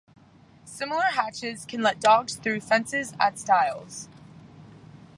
Similar 0.65 1.09
hatches 1.11 1.63
can 1.63 1.83
let 1.83 1.99
dogs 2.01 2.33
through 2.33 2.61
fences 2.61 3.13
at 3.19 3.37
stiles. 3.37 4.09